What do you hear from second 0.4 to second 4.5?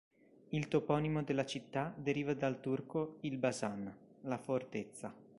Il toponimo della città deriva dal turco "il-basan", la